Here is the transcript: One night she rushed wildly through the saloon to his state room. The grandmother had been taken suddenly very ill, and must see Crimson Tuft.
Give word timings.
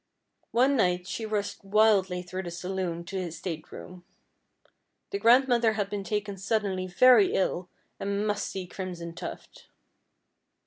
One 0.49 0.75
night 0.75 1.05
she 1.05 1.27
rushed 1.27 1.63
wildly 1.63 2.23
through 2.23 2.41
the 2.41 2.49
saloon 2.49 3.03
to 3.03 3.21
his 3.21 3.37
state 3.37 3.71
room. 3.71 4.03
The 5.11 5.19
grandmother 5.19 5.73
had 5.73 5.91
been 5.91 6.03
taken 6.03 6.37
suddenly 6.37 6.87
very 6.87 7.35
ill, 7.35 7.69
and 7.99 8.25
must 8.25 8.49
see 8.49 8.65
Crimson 8.65 9.13
Tuft. 9.13 9.67